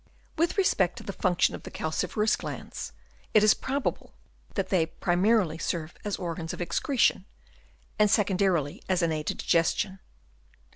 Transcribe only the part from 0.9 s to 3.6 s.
to the function of the calci ferous glands, it is